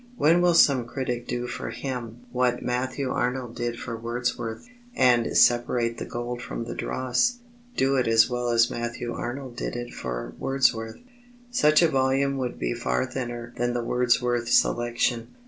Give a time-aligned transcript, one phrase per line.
[0.17, 5.99] When will some critic do for him what Matthew Arnold did for Wordsworth, and separate
[5.99, 7.37] the gold from the dross
[7.77, 10.97] do it as well as Matthew Arnold did it for Wordsworth?
[11.51, 15.35] Such a volume would be far thinner than the Wordsworth selection.